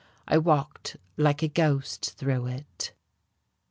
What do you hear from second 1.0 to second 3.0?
like a ghost through it....